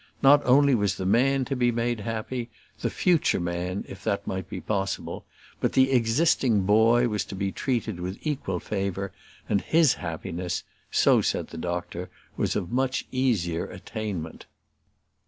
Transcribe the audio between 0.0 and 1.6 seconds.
Not only was the man to